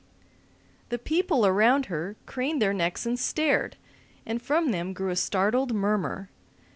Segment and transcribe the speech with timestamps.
[0.89, 3.75] The people around her craned their necks and stared,
[4.25, 6.31] and from them grew a startled murmur.